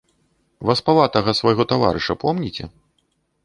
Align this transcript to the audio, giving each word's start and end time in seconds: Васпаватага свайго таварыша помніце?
Васпаватага 0.69 1.31
свайго 1.41 1.63
таварыша 1.75 2.13
помніце? 2.27 2.63